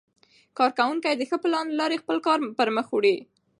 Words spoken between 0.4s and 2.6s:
کارکوونکي د ښه پلان له لارې خپل کار